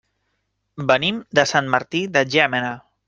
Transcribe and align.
Venim 0.91 1.19
de 1.41 1.45
Sant 1.51 1.69
Martí 1.75 2.03
de 2.17 2.25
Llémena. 2.37 2.73